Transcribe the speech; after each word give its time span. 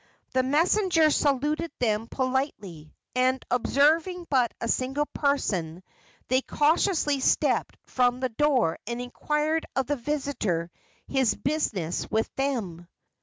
The 0.31 0.41
messenger 0.41 1.11
saluted 1.11 1.71
them 1.77 2.07
politely, 2.07 2.91
and, 3.15 3.45
observing 3.51 4.25
but 4.31 4.51
a 4.59 4.67
single 4.67 5.05
person, 5.05 5.83
they 6.27 6.41
cautiously 6.41 7.19
stepped 7.19 7.77
from 7.85 8.19
the 8.19 8.29
door 8.29 8.79
and 8.87 8.99
inquired 8.99 9.67
of 9.75 9.85
the 9.85 9.95
visitor 9.97 10.71
his 11.07 11.35
business 11.35 12.09
with 12.09 12.33
them. 12.35 12.87